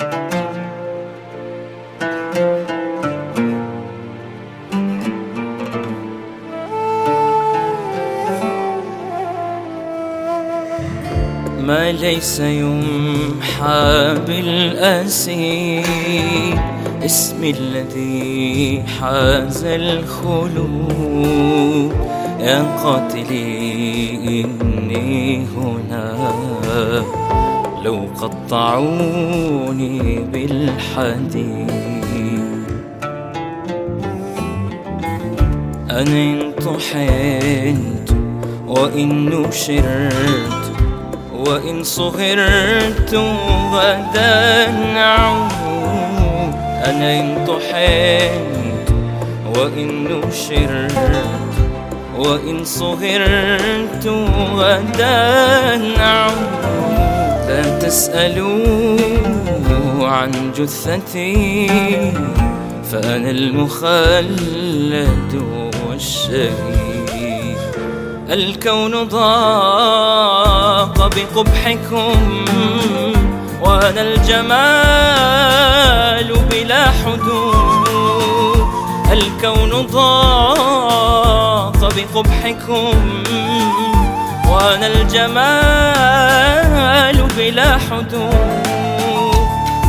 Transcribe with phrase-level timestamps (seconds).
[0.00, 0.04] ما
[11.92, 15.82] ليس يمحى بالأسي
[17.04, 21.16] اسم الذي حاز الخلود.
[22.40, 26.16] يا قاتلي إني هنا.
[27.86, 29.98] لو قطعوني
[30.32, 31.70] بالحديد.
[35.90, 38.10] أنا إن طحنت
[38.66, 40.72] وإن نشرت
[41.32, 43.14] وإن صغرت
[43.72, 45.52] غدا نعود
[46.84, 48.88] أنا إن طحنت
[49.56, 51.54] وإن نشرت
[52.18, 54.06] وإن صغرت
[54.56, 56.75] غدا نعود
[57.86, 58.98] تسألوا
[60.08, 61.68] عن جثتي
[62.92, 64.52] فأنا المخلد
[65.88, 67.58] والشهيد.
[68.30, 72.44] الكون ضاق بقبحكم
[73.62, 75.16] وأنا الجمال
[76.50, 78.66] بلا حدود.
[79.12, 82.94] الكون ضاق بقبحكم
[84.50, 86.65] وأنا الجمال
[87.46, 88.66] بلا حدود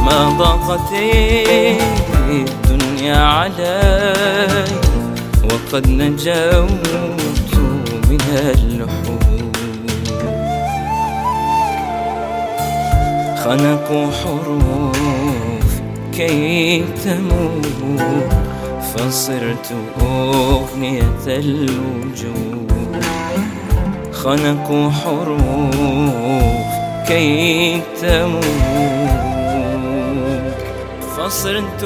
[0.05, 0.91] ما ضاقت
[2.29, 4.65] الدنيا علي
[5.43, 7.53] وقد نجوت
[8.09, 9.57] من اللحود
[13.43, 15.71] خنقوا حروف
[16.13, 18.33] كي تموت
[18.95, 22.67] فصرت أغنية الوجود.
[24.13, 26.76] خنقوا حروف
[27.07, 28.43] كي تموت.
[31.17, 31.83] فصرت